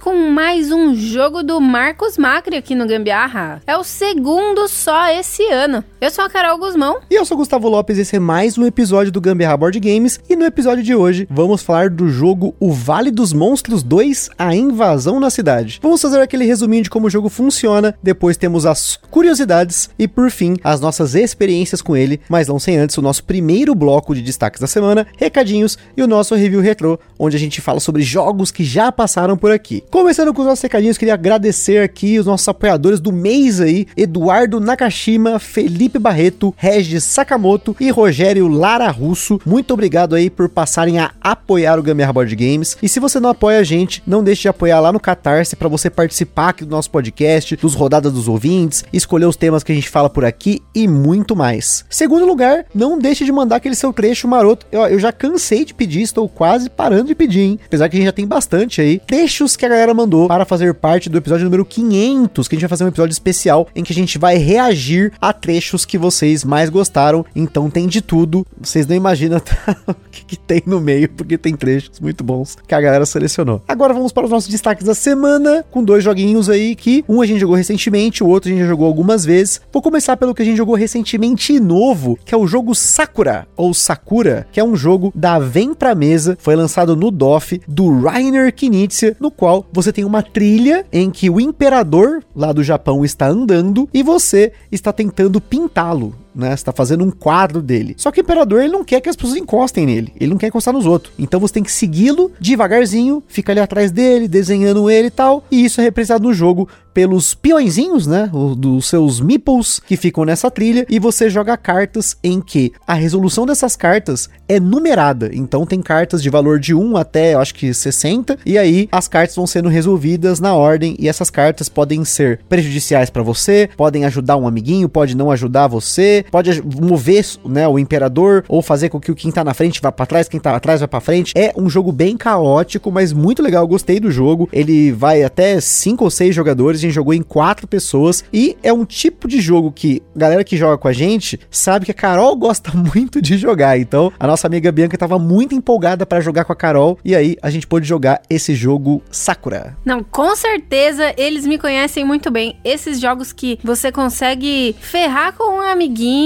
[0.00, 3.60] Com mais um jogo do Marcos Macri aqui no Gambiarra.
[3.66, 5.84] É o segundo só esse ano.
[6.00, 7.00] Eu sou a Carol Guzmão.
[7.10, 10.20] E eu sou o Gustavo Lopes, esse é mais um episódio do Gambiarra Board Games.
[10.28, 14.54] E no episódio de hoje, vamos falar do jogo O Vale dos Monstros 2, A
[14.54, 15.80] Invasão na Cidade.
[15.82, 20.30] Vamos fazer aquele resuminho de como o jogo funciona, depois temos as curiosidades e, por
[20.30, 24.22] fim, as nossas experiências com ele, mas não sem antes o nosso primeiro bloco de
[24.22, 28.52] destaques da semana, recadinhos e o nosso review retrô, onde a gente fala sobre jogos
[28.52, 29.82] que já passaram por aqui.
[29.90, 34.60] Começando com os nossos recadinhos, queria agradecer aqui os nossos apoiadores do mês aí, Eduardo
[34.60, 39.40] Nakashima, Felipe Barreto, Regis Sakamoto e Rogério Lara Russo.
[39.46, 42.76] Muito obrigado aí por passarem a apoiar o Gamer Board Games.
[42.82, 45.68] E se você não apoia a gente, não deixe de apoiar lá no Catarse para
[45.68, 49.74] você participar aqui do nosso podcast, dos rodadas dos ouvintes, escolher os temas que a
[49.74, 51.86] gente fala por aqui e muito mais.
[51.88, 54.66] Segundo lugar, não deixe de mandar aquele seu trecho maroto.
[54.70, 57.60] Eu, eu já cansei de pedir, estou quase parando de pedir, hein?
[57.64, 59.00] Apesar que a gente já tem bastante aí.
[59.06, 62.62] Trechos que a galera mandou para fazer parte do episódio número 500, que a gente
[62.62, 66.44] vai fazer um episódio especial em que a gente vai reagir a trechos que vocês
[66.44, 67.24] mais gostaram.
[67.34, 68.44] Então tem de tudo.
[68.60, 69.38] Vocês não imaginam
[69.86, 73.62] o que, que tem no meio, porque tem trechos muito bons que a galera selecionou.
[73.68, 77.26] Agora vamos para os nossos destaques da semana, com dois joguinhos aí que um a
[77.26, 79.60] gente jogou recentemente, o outro a gente já jogou algumas vezes.
[79.72, 83.46] Vou começar pelo que a gente jogou recentemente e novo, que é o jogo Sakura,
[83.56, 88.00] ou Sakura, que é um jogo da Vem Pra Mesa, foi lançado no DOF, do
[88.00, 93.04] Rainer Knizia, no qual você tem uma trilha em que o imperador lá do Japão
[93.04, 96.56] está andando e você está tentando pintá-lo né?
[96.56, 97.94] Você tá fazendo um quadro dele.
[97.96, 100.12] Só que o imperador ele não quer que as pessoas encostem nele.
[100.18, 101.12] Ele não quer encostar nos outros.
[101.18, 105.44] Então você tem que segui-lo devagarzinho, fica ali atrás dele, desenhando ele e tal.
[105.50, 108.28] E isso é representado no jogo pelos peõezinhos, né?
[108.32, 110.84] O, dos seus meeples que ficam nessa trilha.
[110.88, 115.30] E você joga cartas em que a resolução dessas cartas é numerada.
[115.32, 118.38] Então tem cartas de valor de 1 até, eu acho que 60.
[118.44, 120.96] E aí as cartas vão sendo resolvidas na ordem.
[120.98, 125.68] E essas cartas podem ser prejudiciais para você, podem ajudar um amiguinho, pode não ajudar
[125.68, 129.80] você, pode mover, né, o imperador ou fazer com que o quem tá na frente
[129.80, 131.32] vá para trás, quem tá atrás vai para frente.
[131.36, 133.64] É um jogo bem caótico, mas muito legal.
[133.64, 134.48] Eu gostei do jogo.
[134.52, 138.72] Ele vai até 5 ou 6 jogadores, a gente jogou em 4 pessoas e é
[138.72, 141.94] um tipo de jogo que a galera que joga com a gente sabe que a
[141.94, 143.78] Carol gosta muito de jogar.
[143.78, 147.36] Então, a nossa amiga Bianca tava muito empolgada para jogar com a Carol e aí
[147.42, 149.76] a gente pôde jogar esse jogo Sakura.
[149.84, 152.56] Não, com certeza eles me conhecem muito bem.
[152.64, 156.17] Esses jogos que você consegue ferrar com um amiguinho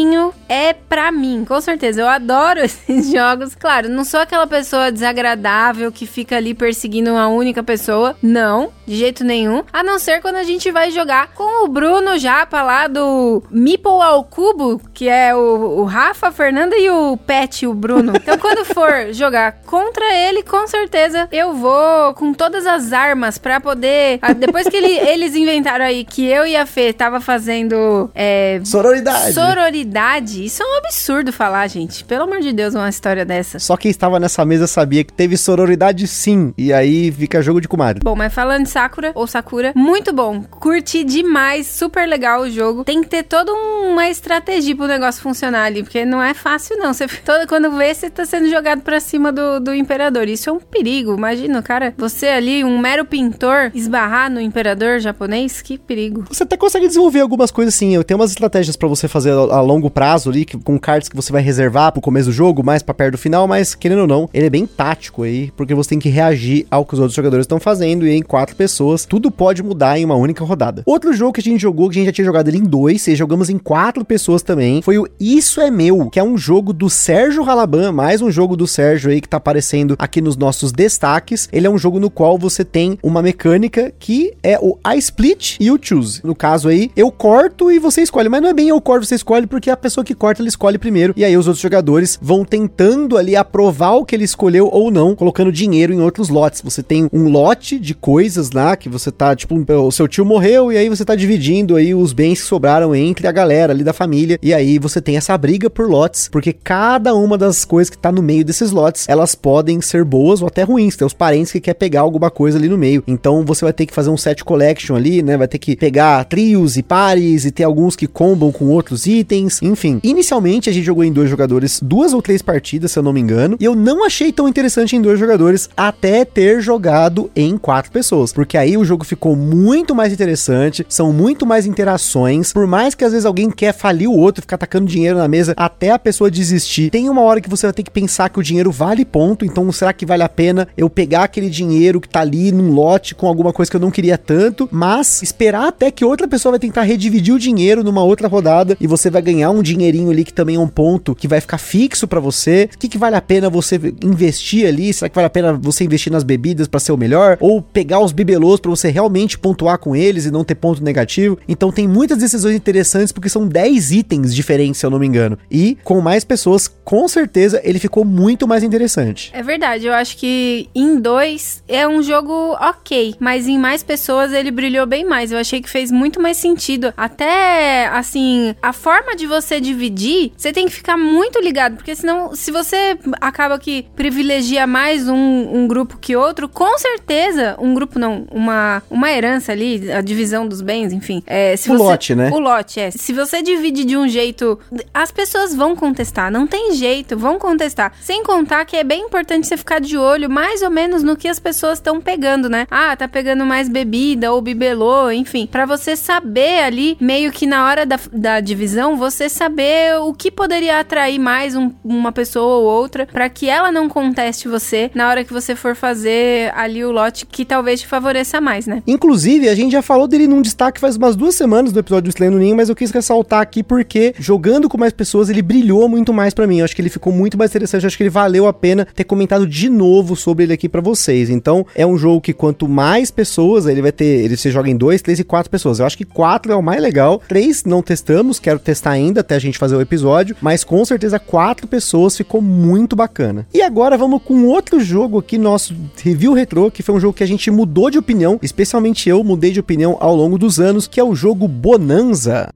[0.49, 2.01] é pra mim, com certeza.
[2.01, 3.55] Eu adoro esses jogos.
[3.55, 8.17] Claro, não sou aquela pessoa desagradável que fica ali perseguindo uma única pessoa.
[8.23, 9.63] Não, de jeito nenhum.
[9.73, 13.91] A não ser quando a gente vai jogar com o Bruno Japa lá do Meeple
[14.03, 18.13] ao Cubo, que é o, o Rafa, a Fernanda e o Pet, o Bruno.
[18.23, 23.61] Então, quando for jogar contra ele, com certeza eu vou com todas as armas pra
[23.61, 24.21] poder.
[24.37, 28.09] Depois que ele- eles inventaram aí que eu e a Fê tava fazendo.
[28.15, 29.33] É, Sororidade.
[29.35, 29.72] Sororidade?
[29.81, 32.05] Isso é um absurdo falar, gente.
[32.05, 33.59] Pelo amor de Deus, uma história dessa.
[33.59, 36.53] Só quem estava nessa mesa sabia que teve sororidade sim.
[36.59, 38.03] E aí fica jogo de comadre.
[38.03, 40.43] Bom, mas falando de Sakura, ou Sakura, muito bom.
[40.43, 42.85] Curti demais, super legal o jogo.
[42.85, 46.93] Tem que ter toda uma estratégia pro negócio funcionar ali, porque não é fácil não.
[46.93, 50.29] Você, todo, quando vê, você tá sendo jogado pra cima do, do imperador.
[50.29, 51.15] Isso é um perigo.
[51.15, 56.25] Imagina, cara, você ali, um mero pintor, esbarrar no imperador japonês, que perigo.
[56.29, 57.95] Você até consegue desenvolver algumas coisas assim.
[57.95, 61.17] Eu tenho umas estratégias pra você fazer a longo prazo ali, que- com cards que
[61.17, 64.07] você vai reservar pro começo do jogo, mais pra perto do final, mas querendo ou
[64.07, 67.15] não, ele é bem tático aí, porque você tem que reagir ao que os outros
[67.17, 70.83] jogadores estão fazendo e em quatro pessoas, tudo pode mudar em uma única rodada.
[70.87, 73.07] Outro jogo que a gente jogou, que a gente já tinha jogado ele em dois,
[73.07, 76.73] e jogamos em quatro pessoas também, foi o Isso é Meu, que é um jogo
[76.73, 80.73] do Sérgio Ralaban, mais um jogo do Sérgio aí que tá aparecendo aqui nos nossos
[80.73, 81.49] destaques.
[81.53, 85.57] Ele é um jogo no qual você tem uma mecânica que é o I Split
[85.61, 86.21] e o Choose.
[86.25, 89.15] No caso aí, eu corto e você escolhe, mas não é bem eu corto, você
[89.15, 92.43] escolhe, porque a pessoa que corta, ela escolhe primeiro, e aí os outros jogadores vão
[92.43, 96.63] tentando ali aprovar o que ele escolheu ou não, colocando dinheiro em outros lotes.
[96.63, 100.73] Você tem um lote de coisas lá que você tá, tipo, o seu tio morreu
[100.73, 103.93] e aí você tá dividindo aí os bens que sobraram entre a galera ali da
[103.93, 107.99] família, e aí você tem essa briga por lotes, porque cada uma das coisas que
[107.99, 110.97] tá no meio desses lotes, elas podem ser boas ou até ruins.
[110.97, 113.05] Tem os parentes que quer pegar alguma coisa ali no meio.
[113.07, 115.37] Então você vai ter que fazer um set collection ali, né?
[115.37, 119.42] Vai ter que pegar trios e pares e ter alguns que combam com outros itens
[119.63, 120.01] enfim.
[120.03, 123.21] Inicialmente a gente jogou em dois jogadores, duas ou três partidas, se eu não me
[123.21, 127.91] engano, e eu não achei tão interessante em dois jogadores até ter jogado em quatro
[127.91, 132.95] pessoas, porque aí o jogo ficou muito mais interessante, são muito mais interações, por mais
[132.95, 135.99] que às vezes alguém quer falir o outro, ficar tacando dinheiro na mesa até a
[135.99, 139.05] pessoa desistir, tem uma hora que você vai ter que pensar que o dinheiro vale
[139.05, 142.73] ponto, então será que vale a pena eu pegar aquele dinheiro que tá ali num
[142.73, 146.53] lote com alguma coisa que eu não queria tanto, mas esperar até que outra pessoa
[146.53, 150.25] vai tentar redividir o dinheiro numa outra rodada e você vai ganhar um dinheirinho ali
[150.25, 152.69] que também é um ponto que vai ficar fixo para você.
[152.75, 154.93] O que, que vale a pena você investir ali?
[154.93, 157.37] Será que vale a pena você investir nas bebidas para ser o melhor?
[157.41, 161.39] Ou pegar os bibelôs para você realmente pontuar com eles e não ter ponto negativo?
[161.49, 165.39] Então tem muitas decisões interessantes porque são 10 itens diferentes, se eu não me engano.
[165.51, 169.31] E com mais pessoas, com certeza ele ficou muito mais interessante.
[169.33, 174.33] É verdade, eu acho que em dois é um jogo ok, mas em mais pessoas
[174.33, 175.33] ele brilhou bem mais.
[175.33, 176.93] Eu achei que fez muito mais sentido.
[176.97, 182.35] Até assim, a forma de você dividir, você tem que ficar muito ligado, porque senão,
[182.35, 187.99] se você acaba que privilegia mais um, um grupo que outro, com certeza, um grupo
[187.99, 191.23] não, uma, uma herança ali, a divisão dos bens, enfim.
[191.27, 192.31] É, se o você, lote, né?
[192.33, 192.91] O lote, é.
[192.91, 194.59] Se você divide de um jeito,
[194.93, 197.93] as pessoas vão contestar, não tem jeito, vão contestar.
[198.01, 201.29] Sem contar que é bem importante você ficar de olho mais ou menos no que
[201.29, 202.67] as pessoas estão pegando, né?
[202.71, 205.47] Ah, tá pegando mais bebida ou bibelô, enfim.
[205.47, 210.31] para você saber ali, meio que na hora da, da divisão, você saber o que
[210.31, 215.09] poderia atrair mais um, uma pessoa ou outra para que ela não conteste você na
[215.09, 218.83] hora que você for fazer ali o lote que talvez te favoreça mais, né?
[218.87, 222.15] Inclusive, a gente já falou dele num destaque faz umas duas semanas do episódio do
[222.15, 225.89] Slay no Ninho, mas eu quis ressaltar aqui porque jogando com mais pessoas ele brilhou
[225.89, 226.59] muito mais para mim.
[226.59, 228.87] Eu acho que ele ficou muito mais interessante, eu acho que ele valeu a pena
[228.95, 231.31] ter comentado de novo sobre ele aqui para vocês.
[231.31, 234.77] Então, é um jogo que quanto mais pessoas, ele vai ter, ele se joga em
[234.77, 235.79] dois, três e quatro pessoas.
[235.79, 237.23] Eu acho que quatro é o mais legal.
[237.29, 241.19] Três não testamos, quero testar ainda até a gente fazer o episódio, mas com certeza
[241.19, 243.47] quatro pessoas ficou muito bacana.
[243.53, 247.25] E agora vamos com outro jogo aqui, nosso review retrô, que foi um jogo que
[247.25, 251.01] a gente mudou de opinião, especialmente eu mudei de opinião ao longo dos anos, que
[251.01, 252.49] é o jogo Bonanza.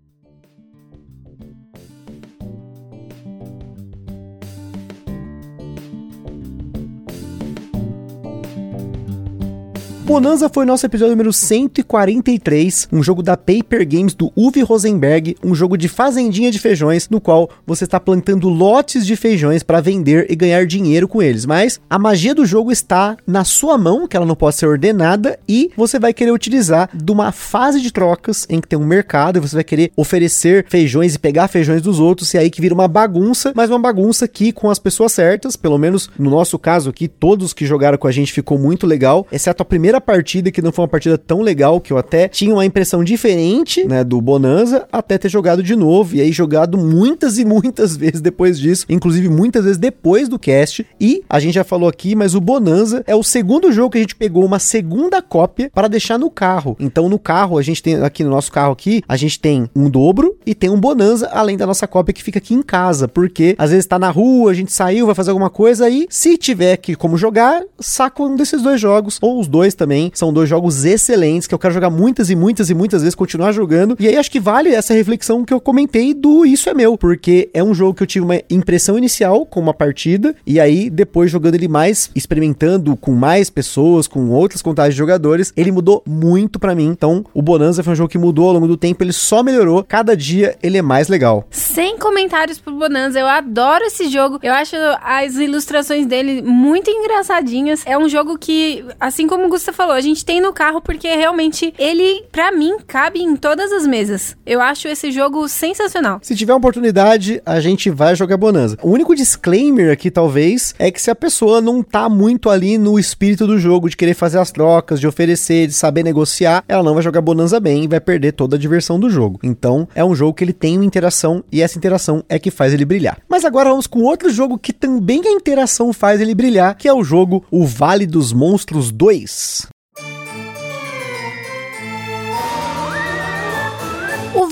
[10.07, 15.53] Bonanza foi nosso episódio número 143, um jogo da Paper Games do Uwe Rosenberg, um
[15.53, 20.27] jogo de fazendinha de feijões, no qual você está plantando lotes de feijões para vender
[20.31, 21.45] e ganhar dinheiro com eles.
[21.45, 25.41] Mas a magia do jogo está na sua mão, que ela não pode ser ordenada,
[25.49, 29.39] e você vai querer utilizar de uma fase de trocas em que tem um mercado
[29.39, 32.75] e você vai querer oferecer feijões e pegar feijões dos outros, e aí que vira
[32.75, 36.91] uma bagunça, mas uma bagunça que com as pessoas certas, pelo menos no nosso caso
[36.91, 40.51] aqui, todos que jogaram com a gente ficou muito legal, exceto a primeira primeira partida,
[40.51, 44.05] que não foi uma partida tão legal, que eu até tinha uma impressão diferente, né,
[44.05, 48.59] do Bonanza, até ter jogado de novo, e aí jogado muitas e muitas vezes depois
[48.59, 52.41] disso, inclusive muitas vezes depois do cast, e a gente já falou aqui, mas o
[52.41, 56.31] Bonanza é o segundo jogo que a gente pegou uma segunda cópia para deixar no
[56.31, 56.77] carro.
[56.79, 59.89] Então no carro, a gente tem, aqui no nosso carro aqui, a gente tem um
[59.89, 63.55] dobro e tem um Bonanza, além da nossa cópia que fica aqui em casa, porque
[63.59, 66.77] às vezes tá na rua, a gente saiu, vai fazer alguma coisa, e se tiver
[66.77, 70.11] que como jogar, saco um desses dois jogos, ou os dois também, também.
[70.13, 73.53] São dois jogos excelentes que eu quero jogar muitas e muitas e muitas vezes, continuar
[73.53, 73.97] jogando.
[74.01, 77.49] E aí acho que vale essa reflexão que eu comentei do Isso é Meu, porque
[77.55, 81.31] é um jogo que eu tive uma impressão inicial com uma partida, e aí depois
[81.31, 86.59] jogando ele mais, experimentando com mais pessoas, com outras contagens de jogadores, ele mudou muito
[86.59, 86.87] para mim.
[86.87, 89.85] Então, o Bonanza foi um jogo que mudou ao longo do tempo, ele só melhorou.
[89.85, 91.47] Cada dia ele é mais legal.
[91.51, 94.41] Sem comentários pro Bonanza, eu adoro esse jogo.
[94.43, 97.83] Eu acho as ilustrações dele muito engraçadinhas.
[97.87, 101.15] É um jogo que, assim como o Gustavo falou, a gente tem no carro porque
[101.15, 104.37] realmente ele, para mim, cabe em todas as mesas.
[104.45, 106.19] Eu acho esse jogo sensacional.
[106.23, 108.79] Se tiver oportunidade, a gente vai jogar Bonanza.
[108.83, 112.99] O único disclaimer aqui, talvez, é que se a pessoa não tá muito ali no
[112.99, 116.95] espírito do jogo, de querer fazer as trocas, de oferecer, de saber negociar, ela não
[116.95, 119.39] vai jogar Bonanza bem e vai perder toda a diversão do jogo.
[119.43, 122.73] Então, é um jogo que ele tem uma interação e essa interação é que faz
[122.73, 123.19] ele brilhar.
[123.29, 126.95] Mas agora vamos com outro jogo que também a interação faz ele brilhar, que é
[126.95, 129.66] o jogo O Vale dos Monstros 2.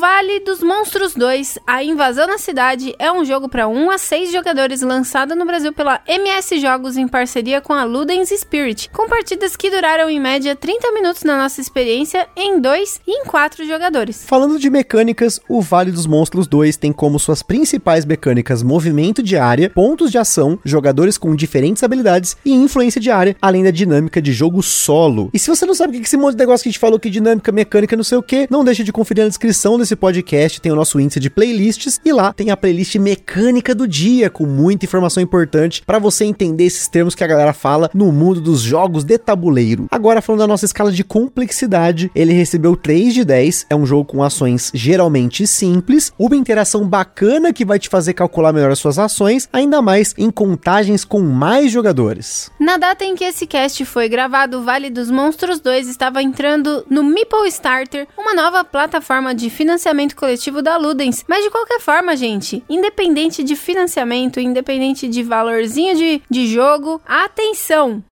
[0.06, 4.30] Vale dos Monstros 2, A Invasão na Cidade, é um jogo para 1 a 6
[4.30, 9.56] jogadores lançado no Brasil pela MS Jogos em parceria com a Ludens Spirit, com partidas
[9.56, 14.22] que duraram em média 30 minutos na nossa experiência em 2 e em 4 jogadores.
[14.26, 19.38] Falando de mecânicas, o Vale dos Monstros 2 tem como suas principais mecânicas movimento de
[19.38, 24.20] área, pontos de ação, jogadores com diferentes habilidades e influência de área, além da dinâmica
[24.20, 25.30] de jogo solo.
[25.32, 27.00] E se você não sabe o que esse monte de negócio que a gente falou
[27.00, 29.96] que dinâmica, mecânica, não sei o que, não deixe de conferir na descrição desse desse
[29.96, 34.28] podcast tem o nosso índice de playlists e lá tem a playlist mecânica do dia
[34.28, 38.40] com muita informação importante para você entender esses termos que a galera fala no mundo
[38.40, 39.86] dos jogos de tabuleiro.
[39.90, 44.04] Agora falando da nossa escala de complexidade, ele recebeu 3 de 10, é um jogo
[44.04, 48.98] com ações geralmente simples, uma interação bacana que vai te fazer calcular melhor as suas
[48.98, 52.50] ações, ainda mais em contagens com mais jogadores.
[52.58, 56.84] Na data em que esse cast foi gravado, o Vale dos Monstros 2 estava entrando
[56.90, 59.83] no Meeple Starter, uma nova plataforma de financiamento
[60.14, 61.24] coletivo da Ludens.
[61.28, 68.02] Mas de qualquer forma, gente, independente de financiamento, independente de valorzinho de, de jogo, atenção!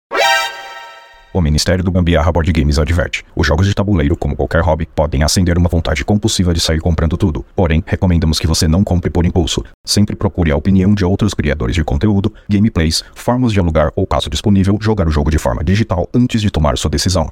[1.32, 5.22] O Ministério do Gambiarra Board Games adverte: os jogos de tabuleiro, como qualquer hobby, podem
[5.22, 7.44] acender uma vontade compulsiva de sair comprando tudo.
[7.56, 9.64] Porém, recomendamos que você não compre por impulso.
[9.86, 14.28] Sempre procure a opinião de outros criadores de conteúdo, gameplays, formas de alugar ou, caso
[14.28, 17.30] disponível, jogar o jogo de forma digital antes de tomar sua decisão.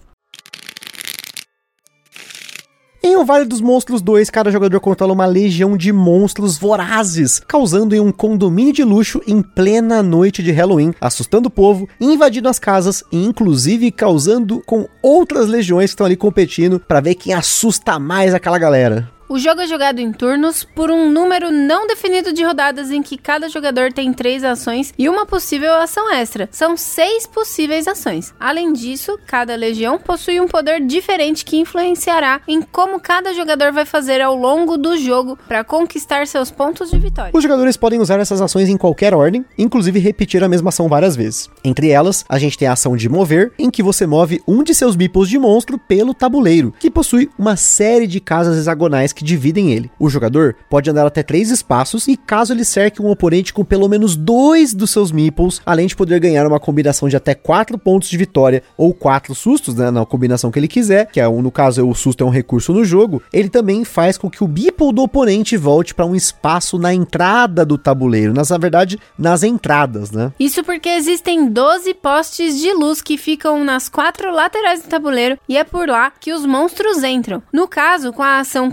[3.02, 7.94] Em O Vale dos Monstros 2, cada jogador controla uma legião de monstros vorazes, causando
[7.94, 12.58] em um condomínio de luxo em plena noite de Halloween, assustando o povo, invadindo as
[12.58, 17.98] casas e inclusive causando com outras legiões que estão ali competindo para ver quem assusta
[17.98, 19.10] mais aquela galera.
[19.32, 23.16] O jogo é jogado em turnos por um número não definido de rodadas em que
[23.16, 26.48] cada jogador tem três ações e uma possível ação extra.
[26.50, 28.34] São seis possíveis ações.
[28.40, 33.84] Além disso, cada legião possui um poder diferente que influenciará em como cada jogador vai
[33.84, 37.30] fazer ao longo do jogo para conquistar seus pontos de vitória.
[37.32, 41.14] Os jogadores podem usar essas ações em qualquer ordem, inclusive repetir a mesma ação várias
[41.14, 41.48] vezes.
[41.62, 44.74] Entre elas, a gente tem a ação de mover, em que você move um de
[44.74, 49.72] seus meeples de monstro pelo tabuleiro, que possui uma série de casas hexagonais que dividem
[49.72, 49.90] ele.
[49.98, 53.88] O jogador pode andar até três espaços e caso ele cerque um oponente com pelo
[53.88, 58.08] menos dois dos seus meeples, além de poder ganhar uma combinação de até quatro pontos
[58.08, 61.50] de vitória ou quatro sustos, né, na combinação que ele quiser, que é um, no
[61.50, 64.92] caso o susto é um recurso no jogo, ele também faz com que o meeple
[64.92, 70.10] do oponente volte para um espaço na entrada do tabuleiro, nas, na verdade, nas entradas,
[70.10, 70.32] né?
[70.38, 75.56] Isso porque existem 12 postes de luz que ficam nas quatro laterais do tabuleiro e
[75.56, 77.42] é por lá que os monstros entram.
[77.52, 78.70] No caso, com a ação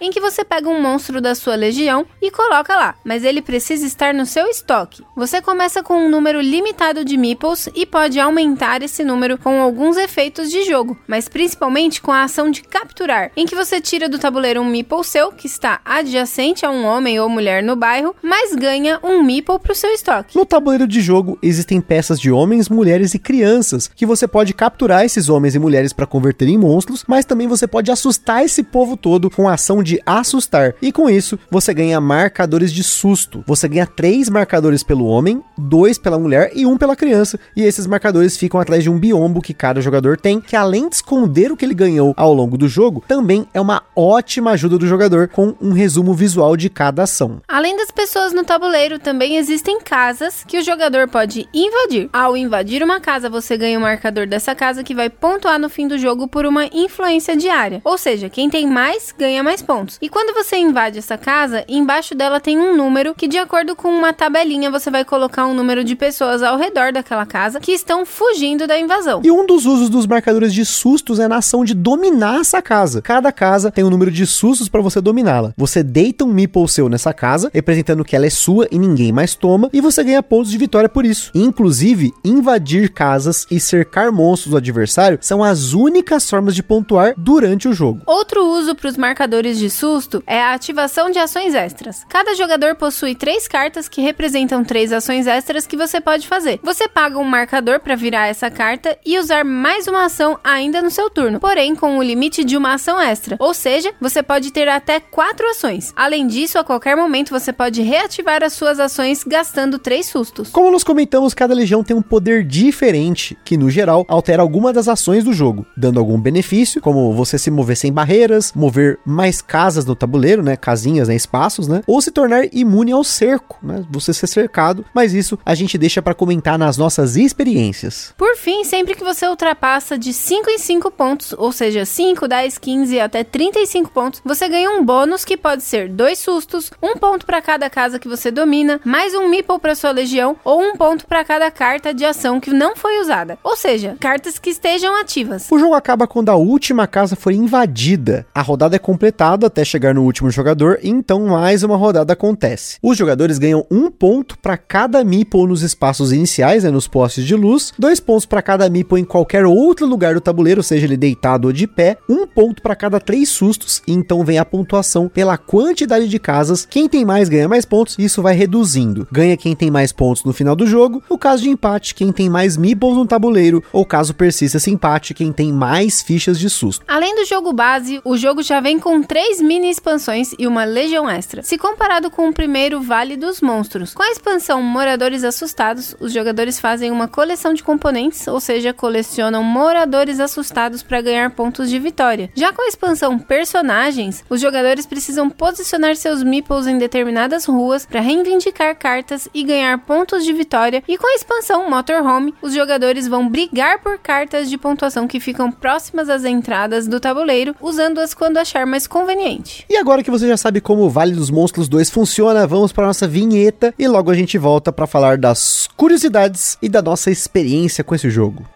[0.00, 3.86] em que você pega um monstro da sua legião e coloca lá, mas ele precisa
[3.86, 5.02] estar no seu estoque.
[5.16, 9.96] Você começa com um número limitado de meeples e pode aumentar esse número com alguns
[9.96, 14.18] efeitos de jogo, mas principalmente com a ação de capturar, em que você tira do
[14.18, 18.54] tabuleiro um meeple seu que está adjacente a um homem ou mulher no bairro, mas
[18.54, 20.36] ganha um meeple para o seu estoque.
[20.36, 25.04] No tabuleiro de jogo existem peças de homens, mulheres e crianças que você pode capturar
[25.04, 28.96] esses homens e mulheres para converter em monstros, mas também você pode assustar esse povo
[28.96, 30.74] todo com a ação de assustar.
[30.80, 33.42] E com isso, você ganha marcadores de susto.
[33.46, 37.38] Você ganha três marcadores pelo homem, dois pela mulher e um pela criança.
[37.56, 40.96] E esses marcadores ficam atrás de um biombo que cada jogador tem, que além de
[40.96, 44.86] esconder o que ele ganhou ao longo do jogo, também é uma ótima ajuda do
[44.86, 47.40] jogador com um resumo visual de cada ação.
[47.48, 52.08] Além das pessoas no tabuleiro, também existem casas que o jogador pode invadir.
[52.12, 55.88] Ao invadir uma casa, você ganha um marcador dessa casa que vai pontuar no fim
[55.88, 57.80] do jogo por uma influência diária.
[57.84, 59.98] Ou seja, quem tem mais ganha mais pontos.
[60.00, 63.88] E quando você invade essa casa, embaixo dela tem um número que, de acordo com
[63.88, 68.04] uma tabelinha, você vai colocar um número de pessoas ao redor daquela casa que estão
[68.04, 69.20] fugindo da invasão.
[69.24, 73.02] E um dos usos dos marcadores de sustos é na ação de dominar essa casa.
[73.02, 75.52] Cada casa tem um número de sustos para você dominá-la.
[75.56, 79.34] Você deita um meeple seu nessa casa, representando que ela é sua e ninguém mais
[79.34, 81.30] toma, e você ganha pontos de vitória por isso.
[81.34, 87.68] Inclusive, invadir casas e cercar monstros do adversário são as únicas formas de pontuar durante
[87.68, 88.00] o jogo.
[88.06, 92.04] Outro uso para os marcadores de sustos susto é a ativação de ações extras.
[92.08, 96.60] Cada jogador possui três cartas que representam três ações extras que você pode fazer.
[96.62, 100.90] Você paga um marcador para virar essa carta e usar mais uma ação ainda no
[100.90, 103.36] seu turno, porém com o limite de uma ação extra.
[103.38, 105.92] Ou seja, você pode ter até quatro ações.
[105.96, 110.50] Além disso, a qualquer momento você pode reativar as suas ações gastando três sustos.
[110.50, 114.88] Como nós comentamos, cada legião tem um poder diferente que, no geral, altera alguma das
[114.88, 119.84] ações do jogo, dando algum benefício, como você se mover sem barreiras, mover mais casas
[119.84, 120.56] no tabuleiro, né?
[120.56, 121.16] Casinhas, né?
[121.16, 121.82] Espaços, né?
[121.86, 123.84] Ou se tornar imune ao cerco, né?
[123.90, 128.12] Você ser cercado, mas isso a gente deixa para comentar nas nossas experiências.
[128.16, 132.58] Por fim, sempre que você ultrapassa de 5 em 5 pontos, ou seja, 5, 10,
[132.58, 137.24] 15 até 35 pontos, você ganha um bônus que pode ser dois sustos, um ponto
[137.24, 141.06] para cada casa que você domina, mais um meeple para sua legião ou um ponto
[141.06, 143.38] para cada carta de ação que não foi usada.
[143.42, 145.48] Ou seja, cartas que estejam ativas.
[145.50, 148.26] O jogo acaba quando a última casa for invadida.
[148.34, 152.76] A rodada é completada completado até chegar no último jogador, então mais uma rodada acontece.
[152.82, 157.36] Os jogadores ganham um ponto para cada meeple nos espaços iniciais, né, nos postes de
[157.36, 161.46] luz, dois pontos para cada meeple em qualquer outro lugar do tabuleiro, seja ele deitado
[161.46, 165.38] ou de pé, um ponto para cada três sustos, e então vem a pontuação pela
[165.38, 166.66] quantidade de casas.
[166.68, 169.06] Quem tem mais ganha mais pontos, isso vai reduzindo.
[169.12, 172.28] Ganha quem tem mais pontos no final do jogo, no caso de empate, quem tem
[172.28, 176.84] mais meeples no tabuleiro, ou caso persista esse empate, quem tem mais fichas de susto.
[176.88, 181.08] Além do jogo base, o jogo já vem com três mini expansões e uma legião
[181.08, 181.42] extra.
[181.42, 186.60] Se comparado com o primeiro Vale dos Monstros, com a expansão Moradores Assustados, os jogadores
[186.60, 192.30] fazem uma coleção de componentes, ou seja, colecionam moradores assustados para ganhar pontos de vitória.
[192.34, 198.00] Já com a expansão Personagens, os jogadores precisam posicionar seus meeples em determinadas ruas para
[198.00, 200.82] reivindicar cartas e ganhar pontos de vitória.
[200.86, 205.50] E com a expansão Motorhome, os jogadores vão brigar por cartas de pontuação que ficam
[205.50, 209.64] próximas às entradas do tabuleiro, usando-as quando achar mais conveniente.
[209.68, 212.86] E agora que você já sabe como o Vale dos Monstros 2 funciona, vamos para
[212.86, 217.84] nossa vinheta e logo a gente volta para falar das curiosidades e da nossa experiência
[217.84, 218.55] com esse jogo.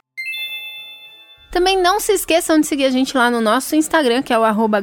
[1.51, 4.43] Também não se esqueçam de seguir a gente lá no nosso Instagram, que é o
[4.43, 4.81] arroba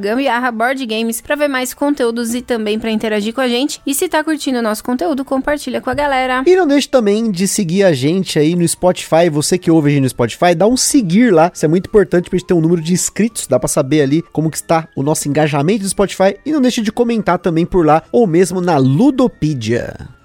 [1.23, 3.81] para ver mais conteúdos e também para interagir com a gente.
[3.87, 6.43] E se tá curtindo o nosso conteúdo, compartilha com a galera.
[6.47, 9.93] E não deixe também de seguir a gente aí no Spotify, você que ouve a
[9.95, 12.61] gente no Spotify, dá um seguir lá, isso é muito importante pra gente ter um
[12.61, 16.37] número de inscritos, dá para saber ali como que está o nosso engajamento do Spotify.
[16.45, 20.18] E não deixe de comentar também por lá, ou mesmo na Ludopedia.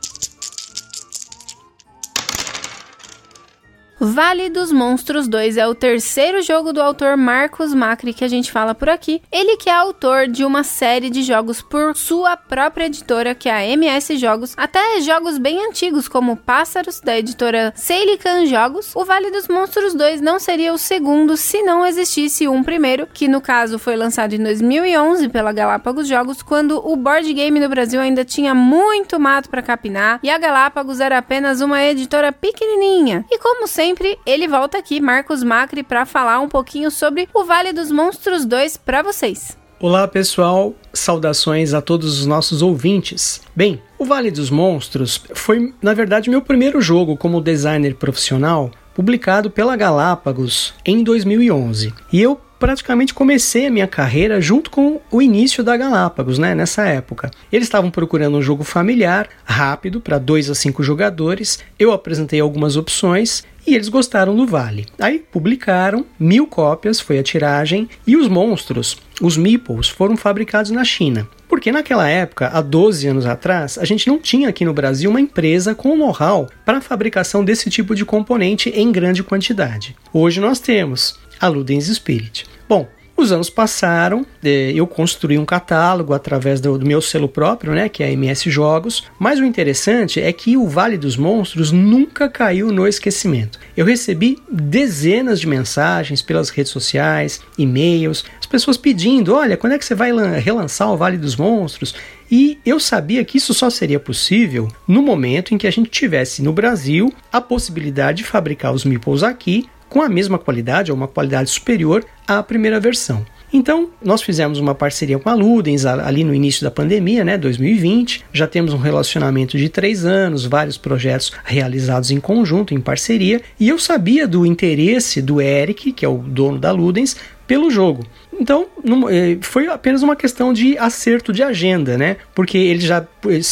[4.06, 8.52] Vale dos Monstros 2 é o terceiro jogo do autor Marcos Macri que a gente
[8.52, 9.22] fala por aqui.
[9.32, 13.54] Ele que é autor de uma série de jogos por sua própria editora, que é
[13.54, 18.94] a MS Jogos, até jogos bem antigos como Pássaros, da editora Seilican Jogos.
[18.94, 23.30] O Vale dos Monstros 2 não seria o segundo se não existisse um primeiro, que
[23.30, 28.02] no caso foi lançado em 2011 pela Galápagos Jogos, quando o board game no Brasil
[28.02, 33.24] ainda tinha muito mato para capinar e a Galápagos era apenas uma editora pequenininha.
[33.32, 37.46] E como sempre, sempre, ele volta aqui, Marcos Macri, para falar um pouquinho sobre o
[37.46, 39.56] Vale dos Monstros 2 para vocês.
[39.80, 43.42] Olá pessoal, saudações a todos os nossos ouvintes.
[43.56, 49.52] Bem, o Vale dos Monstros foi, na verdade, meu primeiro jogo como designer profissional, publicado
[49.52, 51.94] pela Galápagos em 2011.
[52.12, 56.88] E eu praticamente comecei a minha carreira junto com o início da Galápagos, né, nessa
[56.88, 57.30] época.
[57.52, 61.60] Eles estavam procurando um jogo familiar, rápido, para 2 a 5 jogadores.
[61.78, 64.86] Eu apresentei algumas opções e eles gostaram do Vale.
[64.98, 70.86] Aí publicaram, mil cópias foi a tiragem, e os monstros, os meeples, foram fabricados na
[70.86, 71.28] China.
[71.50, 75.20] Porque naquela época, há 12 anos atrás, a gente não tinha aqui no Brasil uma
[75.20, 79.98] empresa com know-how para a fabricação desse tipo de componente em grande quantidade.
[80.14, 82.53] Hoje nós temos a Ludens Spirit.
[82.68, 87.74] Bom, os anos passaram, é, eu construí um catálogo através do, do, meu selo próprio,
[87.74, 89.04] né, que é a MS Jogos.
[89.20, 93.60] Mas o interessante é que o Vale dos Monstros nunca caiu no esquecimento.
[93.78, 99.78] Eu recebi dezenas de mensagens pelas redes sociais, e-mails, as pessoas pedindo: olha, quando é
[99.78, 101.94] que você vai relançar o Vale dos Monstros?
[102.32, 106.42] E eu sabia que isso só seria possível no momento em que a gente tivesse
[106.42, 111.08] no Brasil a possibilidade de fabricar os meeples aqui com a mesma qualidade ou uma
[111.08, 113.24] qualidade superior à primeira versão.
[113.54, 118.26] Então, nós fizemos uma parceria com a Ludens ali no início da pandemia, né, 2020.
[118.34, 123.40] Já temos um relacionamento de três anos, vários projetos realizados em conjunto, em parceria.
[123.60, 128.04] E eu sabia do interesse do Eric, que é o dono da Ludens, pelo jogo.
[128.40, 128.66] Então,
[129.12, 132.18] eh, foi apenas uma questão de acerto de agenda, né?
[132.34, 133.06] Porque eles já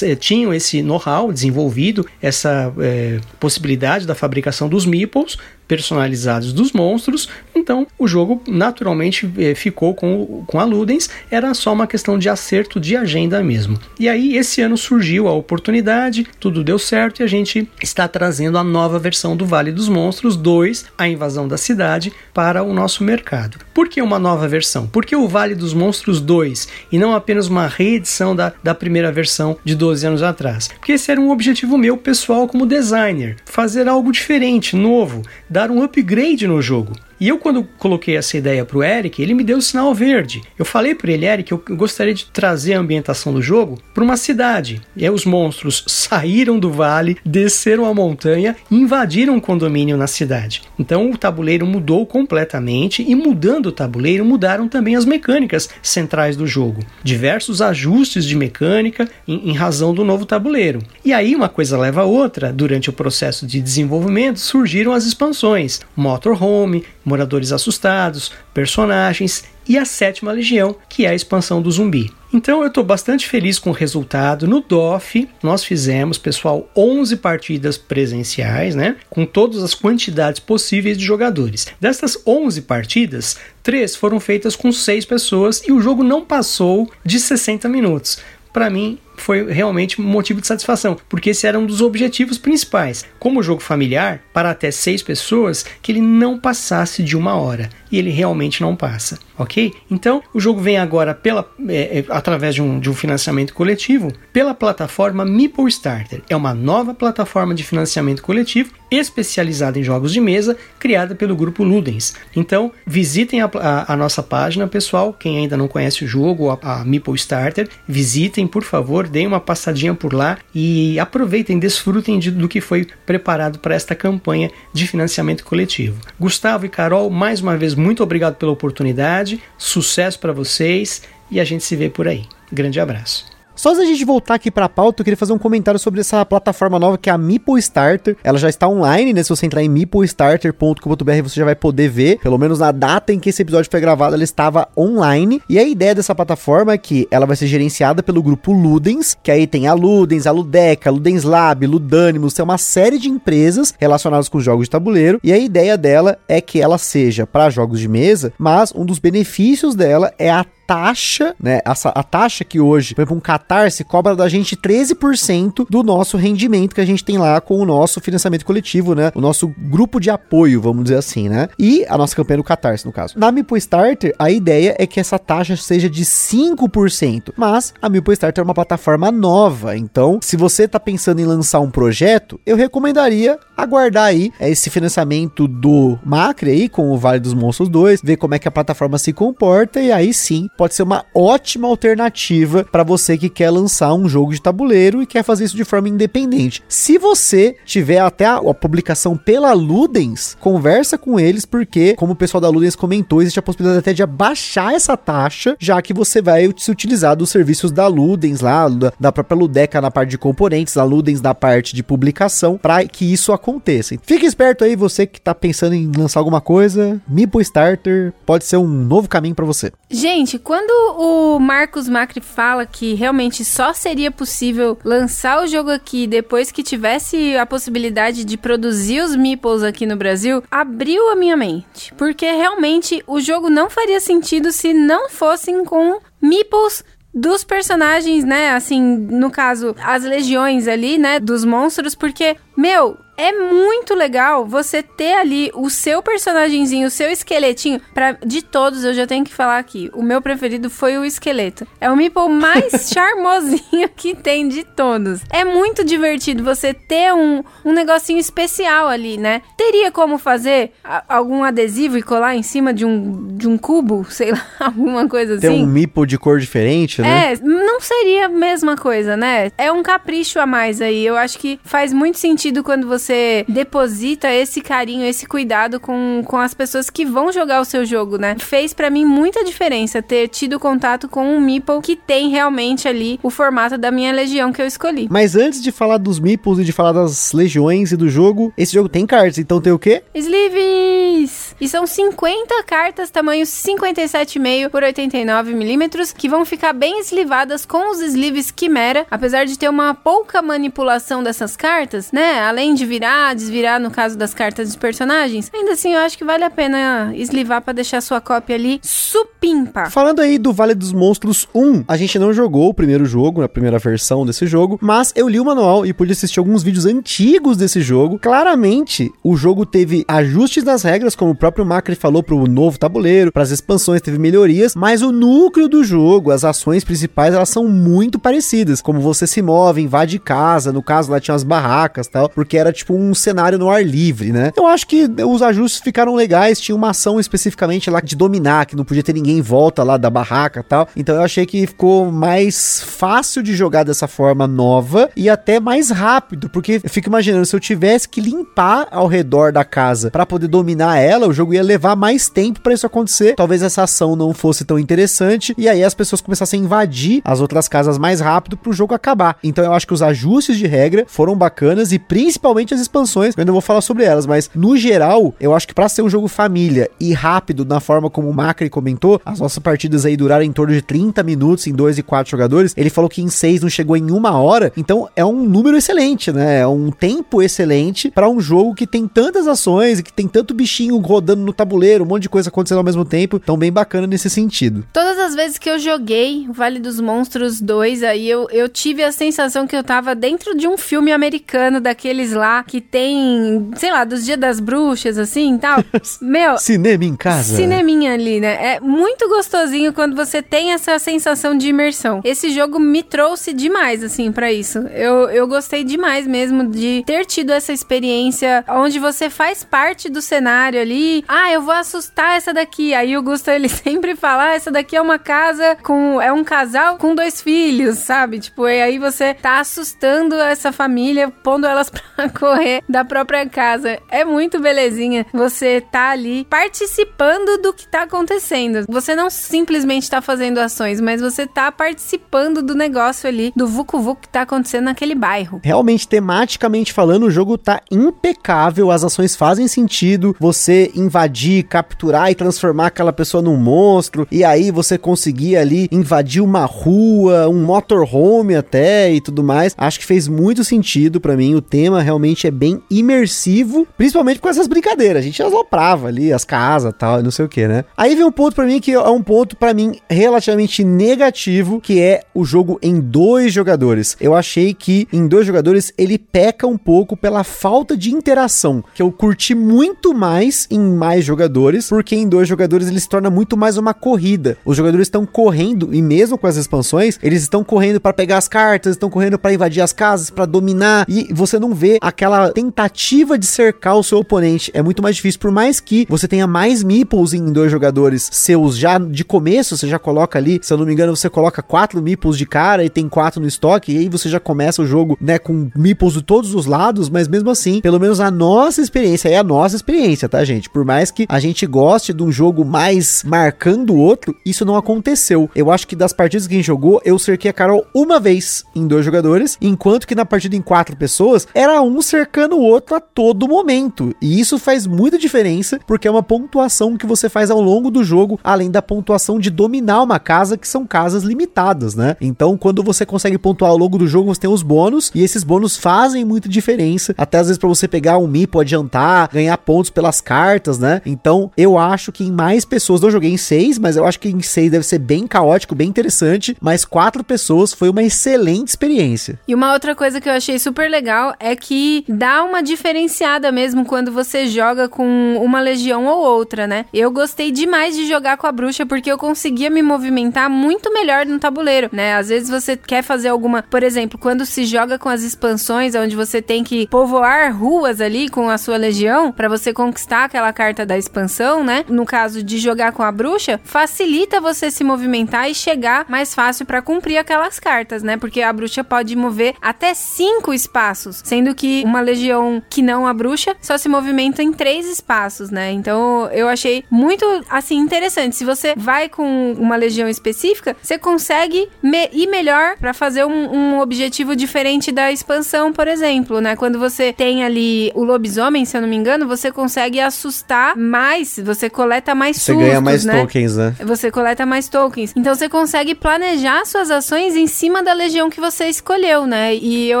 [0.02, 5.36] eh, tinham esse know-how desenvolvido, essa é, possibilidade da fabricação dos meeples,
[5.68, 11.72] personalizados dos monstros, então o jogo naturalmente eh, ficou com, com a Ludens, era só
[11.72, 13.78] uma questão de acerto de agenda mesmo.
[14.00, 18.56] E aí esse ano surgiu a oportunidade, tudo deu certo e a gente está trazendo
[18.56, 23.04] a nova versão do Vale dos Monstros 2, a invasão da cidade, para o nosso
[23.04, 23.58] mercado.
[23.74, 24.86] Por que uma nova versão?
[24.86, 29.56] Porque o Vale dos Monstros 2 e não apenas uma reedição da, da primeira versão
[29.62, 30.68] de 12 anos atrás?
[30.68, 35.22] Porque esse era um objetivo meu pessoal como designer, fazer algo diferente, novo,
[35.58, 36.92] dar um upgrade no jogo.
[37.20, 40.40] E eu, quando coloquei essa ideia para o Eric, ele me deu o sinal verde.
[40.58, 44.16] Eu falei para ele, Eric, eu gostaria de trazer a ambientação do jogo para uma
[44.16, 44.80] cidade.
[44.96, 50.06] E aí os monstros saíram do vale, desceram a montanha e invadiram um condomínio na
[50.06, 50.62] cidade.
[50.78, 56.46] Então o tabuleiro mudou completamente e mudando o tabuleiro mudaram também as mecânicas centrais do
[56.46, 56.80] jogo.
[57.02, 60.80] Diversos ajustes de mecânica em, em razão do novo tabuleiro.
[61.04, 62.52] E aí uma coisa leva a outra.
[62.52, 70.32] Durante o processo de desenvolvimento surgiram as expansões, Motorhome, Moradores Assustados, Personagens e a Sétima
[70.32, 72.12] Legião, que é a expansão do zumbi.
[72.32, 74.46] Então eu estou bastante feliz com o resultado.
[74.46, 78.96] No DOF, nós fizemos, pessoal, 11 partidas presenciais, né?
[79.08, 81.66] Com todas as quantidades possíveis de jogadores.
[81.80, 87.18] Destas 11 partidas, três foram feitas com seis pessoas e o jogo não passou de
[87.18, 88.18] 60 minutos.
[88.52, 93.04] Para mim, foi realmente um motivo de satisfação, porque esse era um dos objetivos principais.
[93.18, 97.68] Como jogo familiar, para até seis pessoas, que ele não passasse de uma hora.
[97.90, 99.72] E ele realmente não passa, ok?
[99.90, 104.12] Então, o jogo vem agora pela, é, é, através de um, de um financiamento coletivo
[104.30, 106.20] pela plataforma Meeple Starter.
[106.28, 111.64] É uma nova plataforma de financiamento coletivo especializada em jogos de mesa, criada pelo grupo
[111.64, 112.14] Ludens.
[112.36, 115.12] Então, visitem a, a, a nossa página, pessoal.
[115.12, 119.40] Quem ainda não conhece o jogo, a, a Meeple Starter, visitem, por favor, deem uma
[119.40, 124.86] passadinha por lá e aproveitem, desfrutem de, do que foi preparado para esta campanha de
[124.86, 126.00] financiamento coletivo.
[126.18, 131.44] Gustavo e Carol, mais uma vez, muito obrigado pela oportunidade, sucesso para vocês e a
[131.44, 132.24] gente se vê por aí.
[132.52, 133.37] Grande abraço.
[133.58, 136.24] Só antes da gente voltar aqui pra pauta, eu queria fazer um comentário sobre essa
[136.24, 138.16] plataforma nova que é a Meeple Starter.
[138.22, 139.20] Ela já está online, né?
[139.24, 142.20] Se você entrar em meeplestarter.com.br, você já vai poder ver.
[142.20, 145.42] Pelo menos na data em que esse episódio foi gravado, ela estava online.
[145.48, 149.32] E a ideia dessa plataforma é que ela vai ser gerenciada pelo grupo Ludens, que
[149.32, 153.74] aí tem a Ludens, a Ludeca, a Ludens Lab, Ludanimus, tem uma série de empresas
[153.76, 155.18] relacionadas com jogos de tabuleiro.
[155.20, 159.00] E a ideia dela é que ela seja para jogos de mesa, mas um dos
[159.00, 161.62] benefícios dela é a taxa, né?
[161.64, 166.18] A, a taxa que hoje, por exemplo, um Catarse cobra da gente 13% do nosso
[166.18, 169.10] rendimento que a gente tem lá com o nosso financiamento coletivo, né?
[169.14, 171.48] O nosso grupo de apoio, vamos dizer assim, né?
[171.58, 173.18] E a nossa campanha do Catarse, no caso.
[173.18, 178.12] Na Mipo Starter, a ideia é que essa taxa seja de 5%, mas a Mipo
[178.12, 182.56] Starter é uma plataforma nova, então se você tá pensando em lançar um projeto, eu
[182.56, 188.16] recomendaria aguardar aí esse financiamento do Macri aí com o Vale dos Monstros 2, ver
[188.18, 192.64] como é que a plataforma se comporta e aí sim pode ser uma ótima alternativa
[192.64, 195.88] para você que quer lançar um jogo de tabuleiro e quer fazer isso de forma
[195.88, 196.64] independente.
[196.68, 202.16] Se você tiver até a, a publicação pela Ludens, conversa com eles, porque, como o
[202.16, 206.20] pessoal da Ludens comentou, existe a possibilidade até de abaixar essa taxa, já que você
[206.20, 210.18] vai se utilizar dos serviços da Ludens lá, da, da própria Ludeca na parte de
[210.18, 213.94] componentes, da Ludens na parte de publicação, para que isso aconteça.
[214.02, 218.56] Fique esperto aí, você que tá pensando em lançar alguma coisa, Mipo Starter pode ser
[218.56, 219.70] um novo caminho para você.
[219.88, 226.06] Gente, quando o Marcos Macri fala que realmente só seria possível lançar o jogo aqui
[226.06, 231.36] depois que tivesse a possibilidade de produzir os meeples aqui no Brasil, abriu a minha
[231.36, 231.92] mente.
[231.98, 236.82] Porque realmente o jogo não faria sentido se não fossem com meeples
[237.12, 238.52] dos personagens, né?
[238.52, 241.20] Assim, no caso, as legiões ali, né?
[241.20, 247.10] Dos monstros, porque, meu, é muito legal você ter ali o seu personagemzinho, o seu
[247.10, 247.80] esqueletinho.
[247.92, 249.90] Pra, de todos, eu já tenho que falar aqui.
[249.92, 251.66] O meu preferido foi o esqueleto.
[251.80, 255.20] É o Meeple mais charmosinho que tem de todos.
[255.30, 259.42] É muito divertido você ter um, um negocinho especial ali, né?
[259.56, 264.06] Teria como fazer a, algum adesivo e colar em cima de um, de um cubo,
[264.08, 265.48] sei lá, alguma coisa assim.
[265.48, 267.32] Tem um Meeple de cor diferente, né?
[267.32, 269.50] É, não seria a mesma coisa, né?
[269.58, 271.04] É um capricho a mais aí.
[271.04, 276.22] Eu acho que faz muito sentido quando você você deposita esse carinho, esse cuidado com,
[276.26, 278.36] com as pessoas que vão jogar o seu jogo, né?
[278.38, 283.18] Fez para mim muita diferença ter tido contato com um Meeple que tem realmente ali
[283.22, 285.08] o formato da minha legião que eu escolhi.
[285.10, 288.74] Mas antes de falar dos Meeples e de falar das legiões e do jogo, esse
[288.74, 290.02] jogo tem cards, então tem o quê?
[290.14, 291.47] Sleeves!
[291.60, 297.90] E são 50 cartas tamanho 57,5 por 89 milímetros que vão ficar bem eslivadas com
[297.90, 302.40] os sleeves Quimera, apesar de ter uma pouca manipulação dessas cartas, né?
[302.42, 306.24] Além de virar, desvirar no caso das cartas dos personagens, ainda assim eu acho que
[306.24, 309.90] vale a pena eslivar para deixar sua cópia ali supimpa.
[309.90, 313.48] Falando aí do Vale dos Monstros 1, a gente não jogou o primeiro jogo, a
[313.48, 317.56] primeira versão desse jogo, mas eu li o manual e pude assistir alguns vídeos antigos
[317.56, 318.18] desse jogo.
[318.18, 323.32] Claramente, o jogo teve ajustes nas regras, como o próprio Macri falou pro novo tabuleiro,
[323.32, 327.66] para as expansões teve melhorias, mas o núcleo do jogo, as ações principais, elas são
[327.66, 332.28] muito parecidas, como você se move, invade casa, no caso lá tinha as barracas, tal,
[332.28, 334.52] porque era tipo um cenário no ar livre, né?
[334.56, 338.76] Eu acho que os ajustes ficaram legais, tinha uma ação especificamente lá de dominar, que
[338.76, 340.86] não podia ter ninguém em volta lá da barraca, tal.
[340.94, 345.90] Então eu achei que ficou mais fácil de jogar dessa forma nova e até mais
[345.90, 350.26] rápido, porque eu fico imaginando se eu tivesse que limpar ao redor da casa para
[350.26, 353.34] poder dominar ela, o jogo ia levar mais tempo para isso acontecer.
[353.34, 357.40] Talvez essa ação não fosse tão interessante e aí as pessoas começassem a invadir as
[357.40, 359.38] outras casas mais rápido pro jogo acabar.
[359.42, 363.40] Então eu acho que os ajustes de regra foram bacanas e principalmente as expansões, eu
[363.40, 366.26] ainda vou falar sobre elas, mas no geral, eu acho que para ser um jogo
[366.26, 370.52] família e rápido na forma como o Macri comentou, as nossas partidas aí duraram em
[370.52, 372.74] torno de 30 minutos em dois e quatro jogadores.
[372.76, 376.32] Ele falou que em seis não chegou em uma hora, então é um número excelente,
[376.32, 376.60] né?
[376.60, 380.54] É um tempo excelente para um jogo que tem tantas ações e que tem tanto
[380.54, 383.36] bichinho rodando no tabuleiro, um monte de coisa acontecendo ao mesmo tempo.
[383.36, 384.84] Então, bem bacana nesse sentido.
[384.92, 389.12] Todas as vezes que eu joguei Vale dos Monstros 2, aí eu, eu tive a
[389.12, 394.04] sensação que eu tava dentro de um filme americano daqueles lá que tem, sei lá,
[394.04, 395.84] dos Dias das Bruxas, assim e tal.
[396.20, 396.58] Meu.
[396.58, 397.56] Cinema em casa.
[397.56, 398.74] Cineminha ali, né?
[398.74, 402.20] É muito gostosinho quando você tem essa sensação de imersão.
[402.24, 404.78] Esse jogo me trouxe demais, assim, para isso.
[404.88, 410.20] Eu, eu gostei demais mesmo de ter tido essa experiência onde você faz parte do
[410.20, 411.17] cenário ali.
[411.26, 412.94] Ah, eu vou assustar essa daqui.
[412.94, 416.20] Aí o Gusto, ele sempre fala, ah, essa daqui é uma casa com...
[416.20, 418.38] É um casal com dois filhos, sabe?
[418.38, 423.98] Tipo, e aí você tá assustando essa família, pondo elas pra correr da própria casa.
[424.10, 428.84] É muito belezinha você tá ali participando do que tá acontecendo.
[428.88, 433.98] Você não simplesmente tá fazendo ações, mas você tá participando do negócio ali, do vucu
[434.00, 435.60] vucu que tá acontecendo naquele bairro.
[435.62, 442.34] Realmente, tematicamente falando, o jogo tá impecável, as ações fazem sentido, você invadir, capturar e
[442.34, 448.54] transformar aquela pessoa num monstro, e aí você conseguir ali invadir uma rua, um motorhome
[448.54, 449.74] até e tudo mais.
[449.76, 454.48] Acho que fez muito sentido para mim, o tema realmente é bem imersivo, principalmente com
[454.48, 455.20] essas brincadeiras.
[455.20, 457.84] A gente aloprava ali as casas tal, não sei o que, né?
[457.96, 462.00] Aí vem um ponto para mim que é um ponto para mim relativamente negativo, que
[462.00, 464.16] é o jogo em dois jogadores.
[464.20, 469.02] Eu achei que em dois jogadores ele peca um pouco pela falta de interação, que
[469.02, 473.56] eu curti muito mais em mais jogadores, porque em dois jogadores ele se torna muito
[473.56, 474.56] mais uma corrida.
[474.64, 478.48] Os jogadores estão correndo e mesmo com as expansões, eles estão correndo para pegar as
[478.48, 483.38] cartas, estão correndo para invadir as casas, para dominar e você não vê aquela tentativa
[483.38, 484.70] de cercar o seu oponente.
[484.74, 488.76] É muito mais difícil por mais que você tenha mais meeples em dois jogadores seus
[488.76, 492.02] já de começo, você já coloca ali, se eu não me engano, você coloca quatro
[492.02, 495.16] meeples de cara e tem quatro no estoque, e aí você já começa o jogo,
[495.20, 499.28] né, com meeples de todos os lados, mas mesmo assim, pelo menos a nossa experiência
[499.28, 500.68] é a nossa experiência, tá, gente?
[500.78, 504.76] Por mais que a gente goste de um jogo mais marcando o outro, isso não
[504.76, 505.50] aconteceu.
[505.52, 508.62] Eu acho que das partidas que a gente jogou, eu cerquei a Carol uma vez
[508.76, 512.94] em dois jogadores, enquanto que na partida em quatro pessoas, era um cercando o outro
[512.94, 514.14] a todo momento.
[514.22, 518.04] E isso faz muita diferença, porque é uma pontuação que você faz ao longo do
[518.04, 522.14] jogo, além da pontuação de dominar uma casa, que são casas limitadas, né?
[522.20, 525.42] Então, quando você consegue pontuar ao longo do jogo, você tem os bônus, e esses
[525.42, 529.90] bônus fazem muita diferença, até às vezes para você pegar um mipo, adiantar, ganhar pontos
[529.90, 531.00] pelas cartas, né?
[531.06, 534.28] Então, eu acho que em mais pessoas, não joguei em seis, mas eu acho que
[534.28, 539.38] em seis deve ser bem caótico, bem interessante, mas quatro pessoas foi uma excelente experiência.
[539.46, 543.84] E uma outra coisa que eu achei super legal é que dá uma diferenciada mesmo
[543.84, 546.86] quando você joga com uma legião ou outra, né?
[546.92, 551.24] Eu gostei demais de jogar com a bruxa porque eu conseguia me movimentar muito melhor
[551.26, 552.16] no tabuleiro, né?
[552.16, 556.16] Às vezes você quer fazer alguma, por exemplo, quando se joga com as expansões, onde
[556.16, 560.84] você tem que povoar ruas ali com a sua legião para você conquistar aquela carta
[560.84, 561.84] da expansão, né?
[561.88, 566.66] No caso de jogar com a bruxa, facilita você se movimentar e chegar mais fácil
[566.66, 568.16] para cumprir aquelas cartas, né?
[568.16, 573.14] Porque a bruxa pode mover até cinco espaços, sendo que uma legião que não a
[573.14, 575.70] bruxa só se movimenta em três espaços, né?
[575.70, 578.34] Então eu achei muito assim interessante.
[578.34, 583.54] Se você vai com uma legião específica, você consegue me ir melhor para fazer um,
[583.54, 586.56] um, objetivo diferente da expansão, por exemplo, né?
[586.56, 590.76] Quando você tem ali o lobisomem, se eu não me engano, você consegue assustar gastar
[590.76, 593.20] mais, você coleta mais Você sustos, ganha mais né?
[593.20, 593.74] tokens, né?
[593.84, 595.12] Você coleta mais tokens.
[595.14, 599.54] Então você consegue planejar suas ações em cima da legião que você escolheu, né?
[599.54, 600.00] E eu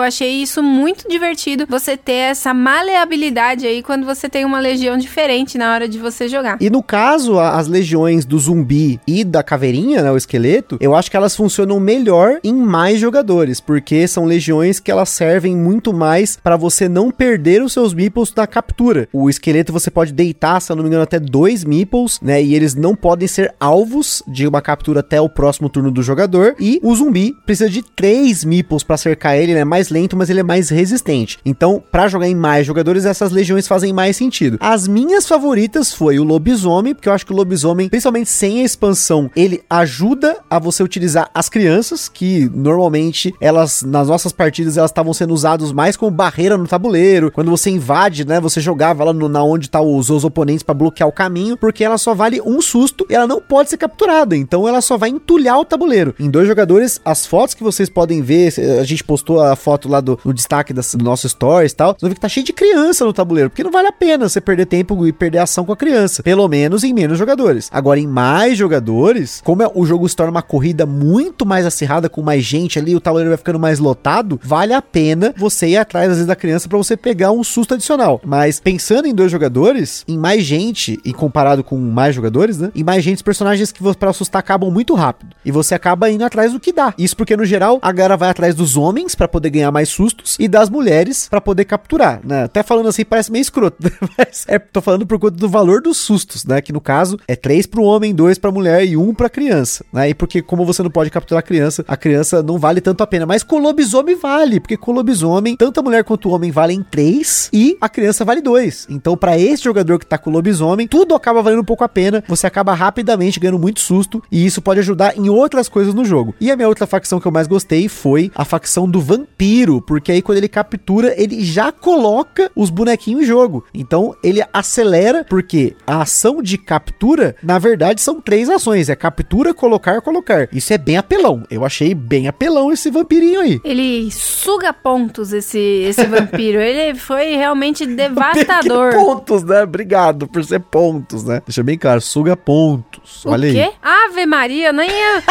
[0.00, 5.58] achei isso muito divertido, você ter essa maleabilidade aí quando você tem uma legião diferente
[5.58, 6.56] na hora de você jogar.
[6.60, 11.10] E no caso, as legiões do zumbi e da caveirinha, né, o esqueleto, eu acho
[11.10, 16.38] que elas funcionam melhor em mais jogadores, porque são legiões que elas servem muito mais
[16.42, 19.08] pra você não perder os seus meeples na captura.
[19.12, 22.54] O esqueleto você pode deitar, se eu não me engano, até dois meeples, né, e
[22.54, 26.54] eles não podem ser alvos de uma captura até o próximo turno do jogador.
[26.58, 30.30] E o zumbi precisa de três meeples pra cercar ele, ele é mais lento, mas
[30.30, 31.38] ele é mais resistente.
[31.44, 34.58] Então, pra jogar em mais jogadores, essas legiões fazem mais sentido.
[34.60, 38.64] As minhas favoritas foi o lobisomem, porque eu acho que o lobisomem, principalmente sem a
[38.64, 44.90] expansão, ele ajuda a você utilizar as crianças, que normalmente elas, nas nossas partidas, elas
[44.90, 47.30] estavam sendo usadas mais como barreira no tabuleiro.
[47.30, 50.74] Quando você invade, né, você jogava lá no, na onde tá os seus oponentes pra
[50.74, 54.36] bloquear o caminho, porque ela só vale um susto e ela não pode ser capturada.
[54.36, 56.14] Então ela só vai entulhar o tabuleiro.
[56.18, 60.00] Em dois jogadores, as fotos que vocês podem ver, a gente postou a foto lá
[60.00, 62.44] do, no destaque das- do nosso stories e tal, vocês vão ver que tá cheio
[62.46, 65.64] de criança no tabuleiro, porque não vale a pena você perder tempo e perder ação
[65.64, 66.22] com a criança.
[66.22, 67.68] Pelo menos em menos jogadores.
[67.72, 72.08] Agora, em mais jogadores, como é- o jogo se torna uma corrida muito mais acirrada,
[72.08, 75.76] com mais gente ali, o tabuleiro vai ficando mais lotado, vale a pena você ir
[75.76, 78.20] atrás, às vezes, da criança pra você pegar um susto adicional.
[78.24, 82.70] Mas pensando em dois jogadores, em mais gente, e comparado com mais jogadores, né?
[82.74, 85.34] Em mais gente, os personagens que para assustar acabam muito rápido.
[85.44, 86.92] E você acaba indo atrás do que dá.
[86.98, 90.36] Isso porque, no geral, a galera vai atrás dos homens pra poder ganhar mais sustos
[90.38, 92.44] e das mulheres pra poder capturar, né?
[92.44, 93.76] Até falando assim, parece meio escroto,
[94.18, 96.60] mas é, tô falando por conta do valor dos sustos, né?
[96.60, 100.10] Que no caso é três pro homem, dois pra mulher e um pra criança, né?
[100.10, 103.06] E porque como você não pode capturar a criança, a criança não vale tanto a
[103.06, 103.26] pena.
[103.26, 107.48] Mas com lobisomem vale, porque com lobisomem, tanto a mulher quanto o homem valem três
[107.52, 108.86] e a criança vale dois.
[108.90, 112.24] Então, pra esse jogador que tá com lobisomem, tudo acaba valendo um pouco a pena.
[112.26, 116.34] Você acaba rapidamente ganhando muito susto e isso pode ajudar em outras coisas no jogo.
[116.40, 120.12] E a minha outra facção que eu mais gostei foi a facção do vampiro, porque
[120.12, 123.64] aí quando ele captura, ele já coloca os bonequinhos em jogo.
[123.74, 129.52] Então, ele acelera, porque a ação de captura, na verdade, são três ações: é captura,
[129.52, 130.48] colocar, colocar.
[130.52, 131.44] Isso é bem apelão.
[131.50, 133.60] Eu achei bem apelão esse vampirinho aí.
[133.64, 136.60] Ele suga pontos, esse, esse vampiro.
[136.60, 138.94] Ele foi realmente devastador.
[138.94, 139.62] pontos, né?
[139.62, 139.87] Obrigado
[140.30, 141.42] por ser pontos, né?
[141.46, 143.24] Deixa bem claro, suga pontos.
[143.24, 143.60] O Olha quê?
[143.60, 143.72] aí.
[143.82, 145.22] Ave Maria, eu nem ia...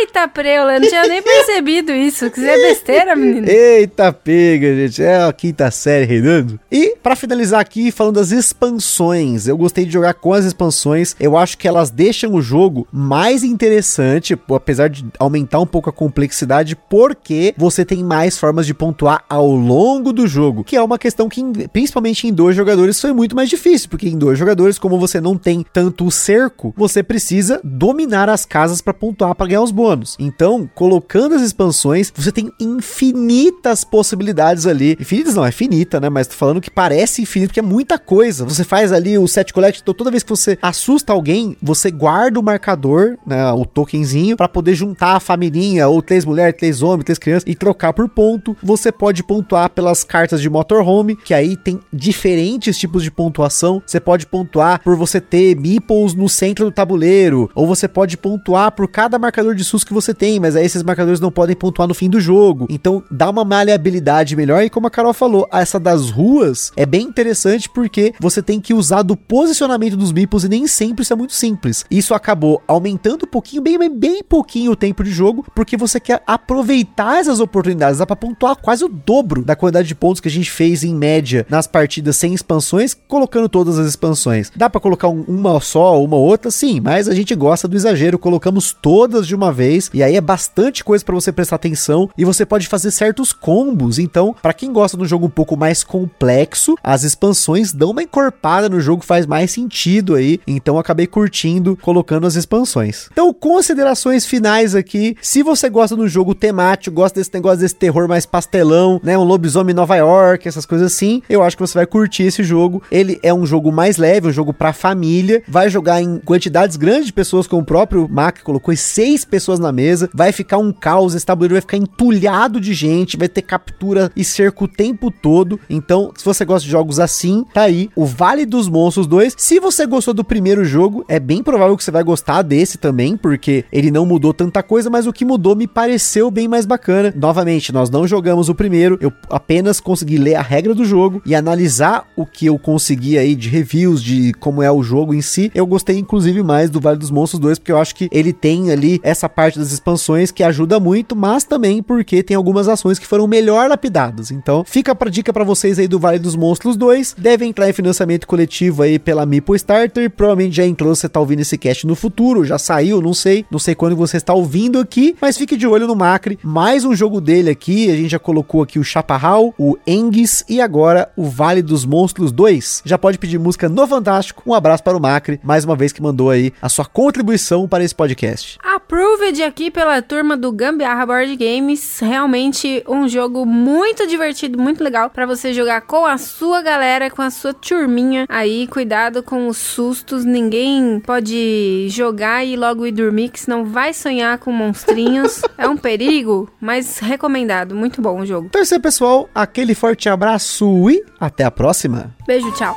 [0.00, 2.30] Eita, preula, eu não tinha nem percebido isso.
[2.30, 3.48] Que é besteira, menino.
[3.48, 5.02] Eita pega, gente.
[5.02, 6.58] É a quinta série reinando.
[6.70, 9.46] E pra finalizar aqui, falando das expansões.
[9.46, 11.14] Eu gostei de jogar com as expansões.
[11.20, 15.92] Eu acho que elas deixam o jogo mais interessante, apesar de aumentar um pouco a
[15.92, 20.64] complexidade, porque você tem mais formas de pontuar ao longo do jogo.
[20.64, 23.81] Que é uma questão que, principalmente em dois jogadores, foi muito mais difícil.
[23.88, 28.44] Porque em dois jogadores, como você não tem tanto o cerco, você precisa dominar as
[28.44, 30.16] casas pra pontuar pra ganhar os bônus.
[30.18, 34.96] Então, colocando as expansões, você tem infinitas possibilidades ali.
[35.00, 36.08] Infinitas não, é finita, né?
[36.08, 38.44] Mas tô falando que parece infinito, porque é muita coisa.
[38.44, 42.38] Você faz ali o set collect, então toda vez que você assusta alguém, você guarda
[42.38, 43.50] o marcador, né?
[43.52, 47.54] O tokenzinho, pra poder juntar a família, ou três mulheres, três homens, três crianças, e
[47.54, 48.56] trocar por ponto.
[48.62, 53.71] Você pode pontuar pelas cartas de motorhome, que aí tem diferentes tipos de pontuação.
[53.86, 58.72] Você pode pontuar por você ter meeples no centro do tabuleiro, ou você pode pontuar
[58.72, 61.88] por cada marcador de SUS que você tem, mas aí esses marcadores não podem pontuar
[61.88, 62.66] no fim do jogo.
[62.68, 64.62] Então dá uma maleabilidade melhor.
[64.62, 68.74] E como a Carol falou, essa das ruas é bem interessante porque você tem que
[68.74, 71.84] usar do posicionamento dos meeples e nem sempre isso é muito simples.
[71.90, 76.00] Isso acabou aumentando um pouquinho, bem, bem, bem pouquinho o tempo de jogo, porque você
[76.00, 77.98] quer aproveitar essas oportunidades.
[77.98, 80.94] Dá pra pontuar quase o dobro da quantidade de pontos que a gente fez em
[80.94, 84.50] média nas partidas sem expansões, colocando todas as expansões.
[84.56, 88.18] Dá pra colocar um- uma só, uma outra, sim, mas a gente gosta do exagero,
[88.18, 92.24] colocamos todas de uma vez e aí é bastante coisa pra você prestar atenção e
[92.24, 93.98] você pode fazer certos combos.
[94.00, 98.02] Então, pra quem gosta de um jogo um pouco mais complexo, as expansões dão uma
[98.02, 100.40] encorpada no jogo, faz mais sentido aí.
[100.46, 103.08] Então, acabei curtindo colocando as expansões.
[103.12, 105.16] Então, considerações finais aqui.
[105.22, 109.22] Se você gosta do jogo temático, gosta desse negócio desse terror mais pastelão, né, um
[109.22, 112.82] lobisomem em Nova York, essas coisas assim, eu acho que você vai curtir esse jogo.
[112.90, 117.06] Ele é um jogo mais leve, um jogo pra família, vai jogar em quantidades grandes
[117.06, 121.14] de pessoas, como o próprio Mac colocou, seis pessoas na mesa, vai ficar um caos,
[121.14, 125.58] esse tabuleiro vai ficar entulhado de gente, vai ter captura e cerco o tempo todo.
[125.68, 129.34] Então, se você gosta de jogos assim, tá aí o Vale dos Monstros 2.
[129.36, 133.16] Se você gostou do primeiro jogo, é bem provável que você vai gostar desse também,
[133.16, 137.12] porque ele não mudou tanta coisa, mas o que mudou me pareceu bem mais bacana.
[137.16, 141.34] Novamente, nós não jogamos o primeiro, eu apenas consegui ler a regra do jogo e
[141.34, 145.50] analisar o que eu consegui aí de reviews, de como é o jogo em si,
[145.54, 148.70] eu gostei inclusive mais do Vale dos Monstros 2, porque eu acho que ele tem
[148.70, 153.06] ali essa parte das expansões que ajuda muito, mas também porque tem algumas ações que
[153.06, 154.30] foram melhor lapidadas.
[154.30, 157.16] Então, fica pra dica para vocês aí do Vale dos Monstros 2.
[157.18, 160.10] Deve entrar em financiamento coletivo aí pela Meeple Starter.
[160.10, 163.44] Provavelmente já entrou, você tá ouvindo esse cast no futuro, já saiu, não sei.
[163.50, 166.38] Não sei quando você está ouvindo aqui, mas fique de olho no Macri.
[166.42, 170.60] Mais um jogo dele aqui, a gente já colocou aqui o Chaparral, o Engues e
[170.60, 172.82] agora o Vale dos Monstros 2.
[172.84, 174.42] Já pode pedir música no Fantástico.
[174.46, 177.84] Um abraço para o Macri, mais uma vez que mandou aí a sua contribuição para
[177.84, 178.58] esse podcast.
[178.92, 181.98] Approved aqui pela turma do Gambiarra Board Games.
[182.00, 187.22] Realmente um jogo muito divertido, muito legal para você jogar com a sua galera, com
[187.22, 188.26] a sua turminha.
[188.28, 190.26] Aí, cuidado com os sustos.
[190.26, 195.40] Ninguém pode jogar e logo ir dormir, que senão vai sonhar com monstrinhos.
[195.56, 197.74] é um perigo, mas recomendado.
[197.74, 198.48] Muito bom o jogo.
[198.48, 199.26] Então é isso aí, pessoal.
[199.34, 202.14] Aquele forte abraço e até a próxima.
[202.26, 202.76] Beijo, tchau.